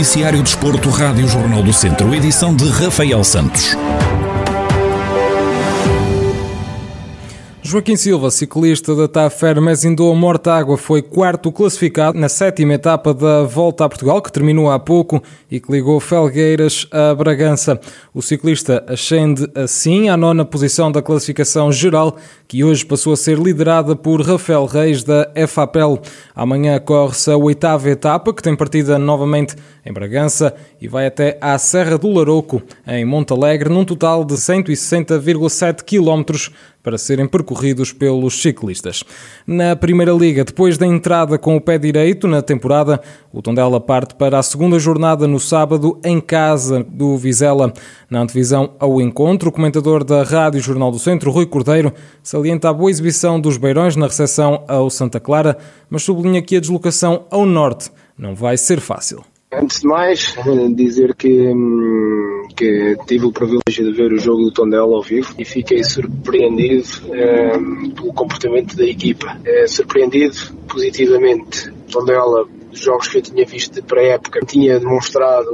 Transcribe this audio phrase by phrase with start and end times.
[0.00, 3.76] Noticiário Desporto, Rádio Jornal do Centro, edição de Rafael Santos.
[7.62, 13.42] Joaquim Silva, ciclista da TAF Hermes Indoa Mortágua, foi quarto classificado na sétima etapa da
[13.42, 17.78] Volta a Portugal, que terminou há pouco e que ligou Felgueiras a Bragança.
[18.14, 22.16] O ciclista ascende assim à nona posição da classificação geral,
[22.50, 26.00] que hoje passou a ser liderada por Rafael Reis da FAPEL.
[26.34, 29.54] Amanhã corre-se a oitava etapa, que tem partida novamente
[29.86, 35.84] em Bragança e vai até à Serra do Larouco, em Montalegre, num total de 160,7
[35.84, 36.50] km
[36.82, 39.04] para serem percorridos pelos ciclistas.
[39.46, 43.00] Na Primeira Liga, depois da entrada com o pé direito na temporada,
[43.32, 47.72] o Tondela parte para a segunda jornada no sábado em casa do Vizela.
[48.08, 51.92] Na antevisão ao encontro, o comentador da Rádio Jornal do Centro, Rui Cordeiro,
[52.40, 55.58] salienta a boa exibição dos Beirões na recepção ao Santa Clara,
[55.90, 59.22] mas sublinha que a deslocação ao norte não vai ser fácil.
[59.52, 60.34] Antes de mais,
[60.74, 65.34] dizer que, hum, que tive o privilégio de ver o jogo do Tondela ao vivo
[65.38, 69.36] e fiquei surpreendido um, pelo comportamento da equipa.
[69.44, 71.70] É, surpreendido positivamente.
[71.90, 75.50] Tondela, dos jogos que eu tinha visto de pré-época, tinha demonstrado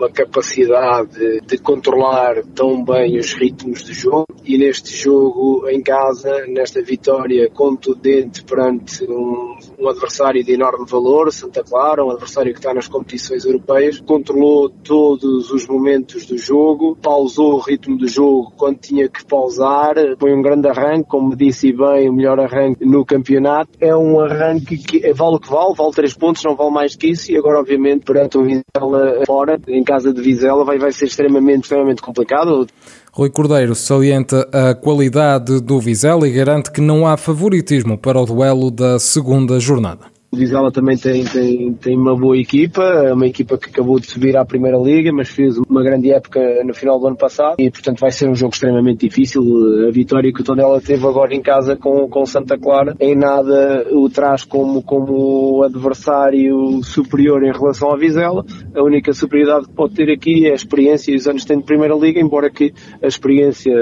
[0.00, 4.26] uma capacidade de controlar tão bem os ritmos do jogo.
[4.42, 11.32] E neste jogo em casa, nesta vitória contundente perante um, um adversário de enorme valor,
[11.32, 16.96] Santa Clara, um adversário que está nas competições europeias, controlou todos os momentos do jogo,
[17.00, 21.72] pausou o ritmo do jogo quando tinha que pausar, foi um grande arranque, como disse
[21.72, 23.70] bem, o melhor arranque no campeonato.
[23.80, 27.08] É um arranque que vale o que vale, vale três pontos, não vale mais que
[27.08, 31.06] isso e agora obviamente perante o Vizela fora, em casa de Vizela, vai, vai ser
[31.06, 32.66] extremamente, extremamente complicado.
[33.12, 38.24] Rui Cordeiro salienta a qualidade do Vizela e garante que não há favoritismo para o
[38.24, 40.19] duelo da segunda jornada.
[40.32, 44.36] Vizela também tem, tem, tem uma boa equipa, é uma equipa que acabou de subir
[44.36, 47.98] à Primeira Liga, mas fez uma grande época no final do ano passado e, portanto,
[47.98, 49.42] vai ser um jogo extremamente difícil.
[49.88, 53.88] A vitória que o Tondela teve agora em casa com, com Santa Clara, em nada
[53.90, 58.44] o traz como, como adversário superior em relação ao Vizela.
[58.74, 61.58] A única superioridade que pode ter aqui é a experiência e os anos que tem
[61.58, 63.72] de Primeira Liga, embora que a experiência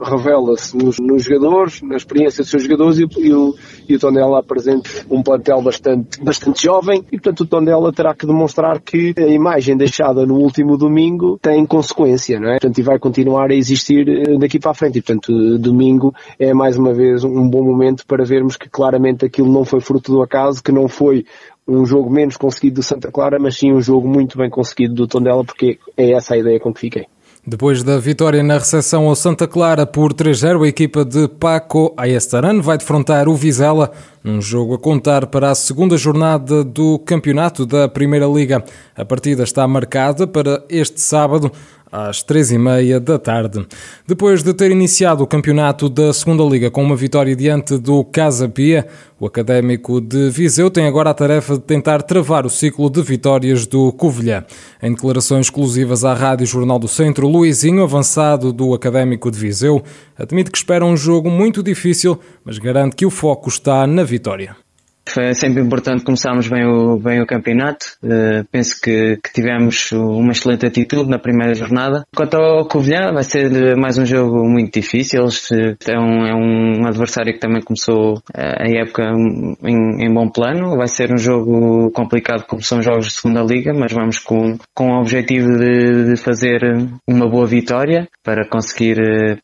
[0.00, 3.54] revela-se nos, nos, jogadores, na experiência dos seus jogadores e, e, o,
[3.88, 8.26] e o Tondela apresenta um plantel bastante, bastante jovem e portanto o Tondela terá que
[8.26, 12.52] demonstrar que a imagem deixada no último domingo tem consequência, não é?
[12.52, 16.54] Portanto, e vai continuar a existir eh, daqui para a frente e portanto domingo é
[16.54, 20.22] mais uma vez um bom momento para vermos que claramente aquilo não foi fruto do
[20.22, 21.24] acaso, que não foi
[21.68, 25.06] um jogo menos conseguido do Santa Clara, mas sim um jogo muito bem conseguido do
[25.06, 27.06] Tondela, porque é essa a ideia com que fiquei.
[27.50, 32.60] Depois da vitória na recepção ao Santa Clara por 3-0, a equipa de Paco Ayestaran
[32.60, 33.90] vai defrontar o Vizela
[34.22, 38.64] num jogo a contar para a segunda jornada do campeonato da Primeira Liga.
[38.96, 41.52] A partida está marcada para este sábado
[41.90, 43.66] às três e meia da tarde.
[44.06, 48.48] Depois de ter iniciado o campeonato da Segunda Liga com uma vitória diante do Casa
[48.48, 48.86] Pia,
[49.18, 53.66] o Académico de Viseu tem agora a tarefa de tentar travar o ciclo de vitórias
[53.66, 54.44] do Covilhã.
[54.82, 59.82] Em declarações exclusivas à Rádio Jornal do Centro, Luizinho, avançado do Académico de Viseu,
[60.18, 64.56] admite que espera um jogo muito difícil, mas garante que o foco está na vitória.
[65.08, 67.86] Foi sempre importante começarmos bem o, bem o campeonato.
[68.02, 72.04] Uh, penso que, que, tivemos uma excelente atitude na primeira jornada.
[72.14, 75.26] Quanto ao Covilhã, vai ser mais um jogo muito difícil.
[75.88, 79.04] É um, é um adversário que também começou eh, a época
[79.64, 80.76] em, em, bom plano.
[80.76, 84.92] Vai ser um jogo complicado como são jogos de segunda liga, mas vamos com, com
[84.92, 86.60] o objetivo de, de fazer
[87.06, 88.98] uma boa vitória para conseguir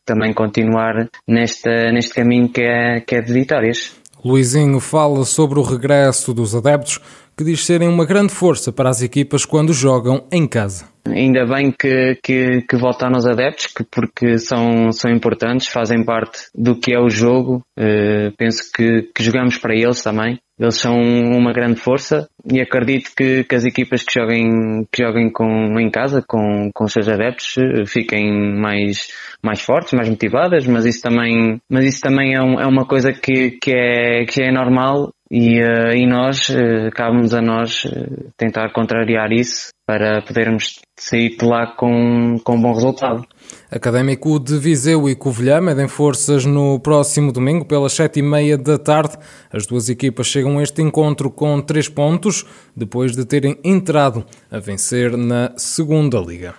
[0.05, 4.04] também continuar nesta, neste caminho que é, que é de vitórias.
[4.25, 6.99] Luizinho fala sobre o regresso dos adeptos,
[7.37, 10.87] que diz serem uma grande força para as equipas quando jogam em casa.
[11.07, 16.47] Ainda bem que, que, que voltaram os adeptos, que, porque são, são importantes, fazem parte
[16.55, 17.61] do que é o jogo.
[17.77, 20.39] Uh, penso que, que jogamos para eles também.
[20.57, 25.29] Eles são uma grande força e acredito que, que as equipas que joguem, que joguem
[25.29, 29.09] com, em casa com, com os seus adeptos eh, fiquem mais,
[29.43, 33.11] mais fortes, mais motivadas, mas isso também, mas isso também é, um, é uma coisa
[33.11, 38.31] que, que, é, que é normal e, uh, e nós, uh, cabe-nos a nós uh,
[38.37, 43.25] tentar contrariar isso para podermos sair de lá com, com um bom resultado.
[43.71, 48.77] Académico de Viseu e Covilhã medem forças no próximo domingo pelas sete e meia da
[48.77, 49.17] tarde.
[49.51, 52.45] As duas equipas chegam a este encontro com três pontos,
[52.75, 56.53] depois de terem entrado a vencer na segunda liga.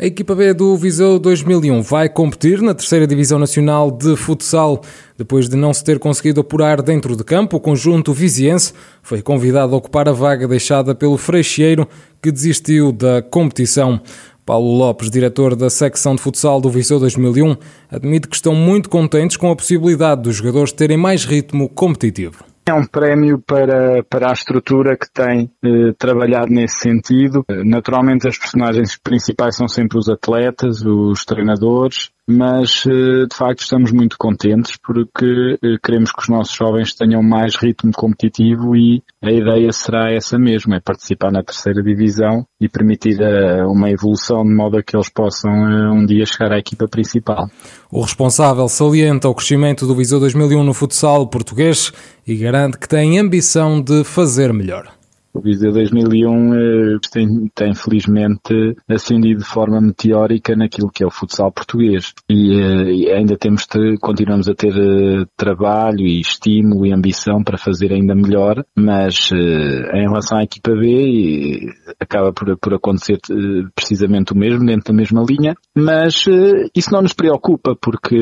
[0.00, 4.80] A equipa B do Viseu 2001 vai competir na terceira Divisão Nacional de Futsal.
[5.16, 8.72] Depois de não se ter conseguido apurar dentro de campo, o conjunto viziense
[9.02, 11.84] foi convidado a ocupar a vaga deixada pelo Freixeiro,
[12.22, 14.00] que desistiu da competição.
[14.46, 17.56] Paulo Lopes, diretor da secção de futsal do Viseu 2001,
[17.90, 22.47] admite que estão muito contentes com a possibilidade dos jogadores terem mais ritmo competitivo.
[22.68, 27.42] É um prémio para, para a estrutura que tem eh, trabalhado nesse sentido.
[27.64, 33.90] Naturalmente, as personagens principais são sempre os atletas, os treinadores, mas eh, de facto estamos
[33.90, 39.32] muito contentes porque eh, queremos que os nossos jovens tenham mais ritmo competitivo e a
[39.32, 44.54] ideia será essa mesmo, é participar na terceira divisão e permitir eh, uma evolução de
[44.54, 47.48] modo a que eles possam um dia chegar à equipa principal.
[47.90, 51.90] O responsável salienta o crescimento do Viseu 2001 no futsal português
[52.26, 54.97] e garante que tem ambição de fazer melhor.
[55.32, 61.10] O Viseu 2001 eh, tem, tem felizmente ascendido de forma meteórica naquilo que é o
[61.10, 62.14] futsal português.
[62.30, 63.66] E, eh, e ainda temos
[64.00, 70.08] continuamos a ter eh, trabalho e estímulo e ambição para fazer ainda melhor, mas em
[70.08, 71.68] relação à equipa B
[72.00, 73.18] acaba por, por acontecer
[73.74, 76.24] precisamente o mesmo, dentro da mesma linha, mas
[76.74, 78.16] isso não nos preocupa porque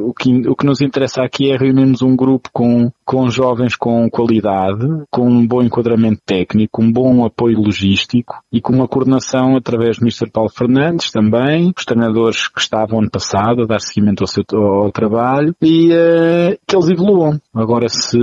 [0.00, 4.08] o que, o que nos interessa aqui é reunirmos um grupo com, com jovens com
[4.10, 9.56] qualidade, com um bom enquadramento técnico técnico, um bom apoio logístico e com uma coordenação
[9.56, 10.30] através do Mr.
[10.30, 14.90] Paulo Fernandes também, os treinadores que estavam ano passado a dar seguimento ao, seu, ao
[14.90, 17.40] trabalho e uh, que eles evoluam.
[17.54, 18.18] Agora se,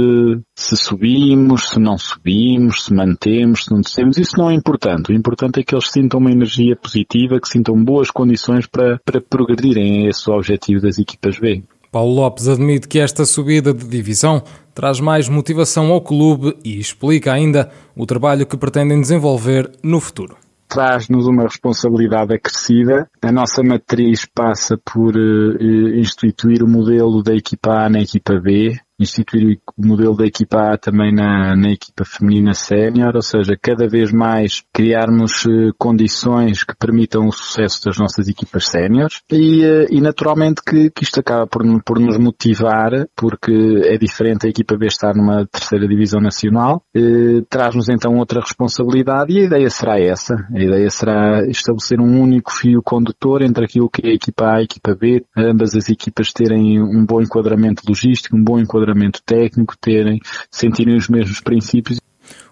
[0.56, 5.12] se subimos, se não subimos, se mantemos, se não descemos, isso não é importante.
[5.12, 9.22] O importante é que eles sintam uma energia positiva, que sintam boas condições para, para
[9.22, 11.63] progredirem a esse objetivo das equipas B.
[11.92, 14.44] Paulo Lopes admite que esta subida de divisão
[14.80, 20.38] traz mais motivação ao clube e explica ainda o trabalho que pretendem desenvolver no futuro
[20.70, 23.10] traz-nos uma responsabilidade acrescida.
[23.24, 28.80] A nossa matriz passa por uh, instituir o modelo da equipa A na equipa B,
[29.00, 33.88] instituir o modelo da equipa A também na, na equipa feminina sénior, ou seja, cada
[33.88, 39.88] vez mais criarmos uh, condições que permitam o sucesso das nossas equipas séniores e, uh,
[39.90, 43.54] e naturalmente que, que isto acaba por, por nos motivar, porque
[43.86, 49.34] é diferente a equipa B estar numa terceira divisão nacional, uh, traz-nos então outra responsabilidade
[49.34, 50.36] e a ideia será essa.
[50.54, 54.57] A ideia será estabelecer um único fio condutor entre aquilo que é a equipa A
[54.57, 58.88] e a equipa B, ambas as equipas terem um bom enquadramento logístico, um bom enquadramento
[59.25, 60.19] técnico, terem,
[60.51, 62.00] sentirem os mesmos princípios.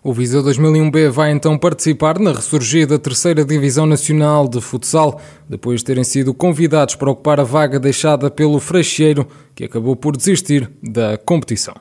[0.03, 5.85] O Viseu 2001B vai então participar na ressurgida terceira Divisão Nacional de Futsal, depois de
[5.85, 11.17] terem sido convidados para ocupar a vaga deixada pelo Freixeiro, que acabou por desistir da
[11.17, 11.75] competição.